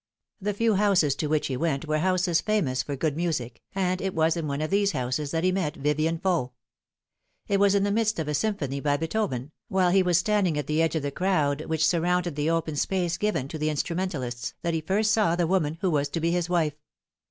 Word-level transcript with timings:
The 0.41 0.55
few 0.55 0.73
houses 0.73 1.13
to 1.17 1.27
which 1.27 1.45
he 1.45 1.55
went 1.55 1.85
were 1.87 1.99
houses 1.99 2.41
famous 2.41 2.81
for 2.81 2.95
good 2.95 3.15
music, 3.15 3.61
and 3.75 4.01
it 4.01 4.15
was 4.15 4.35
in 4.35 4.47
one 4.47 4.59
of 4.59 4.71
these 4.71 4.93
houses 4.93 5.29
that 5.29 5.43
he 5.43 5.51
met 5.51 5.75
Vivien 5.75 6.17
Faux. 6.17 6.51
It 7.47 7.59
was 7.59 7.75
in 7.75 7.83
the 7.83 7.91
midst 7.91 8.17
of 8.17 8.27
a 8.27 8.33
symphony 8.33 8.79
by 8.79 8.97
Beethoven, 8.97 9.51
while 9.67 9.91
he 9.91 10.01
was 10.01 10.17
standing 10.17 10.57
oil 10.57 10.63
the 10.63 10.81
edge 10.81 10.95
of 10.95 11.03
the 11.03 11.11
crowd 11.11 11.65
which 11.65 11.85
surrounded 11.85 12.35
the 12.35 12.49
open 12.49 12.75
space 12.77 13.15
given 13.15 13.47
to 13.49 13.59
the 13.59 13.69
instrumentalists, 13.69 14.55
that 14.63 14.73
he 14.73 14.81
first 14.81 15.11
saw 15.11 15.35
the 15.35 15.45
woman 15.45 15.77
who 15.81 15.91
was 15.91 16.09
to 16.09 16.19
be 16.19 16.31
his 16.31 16.49
wife. 16.49 16.79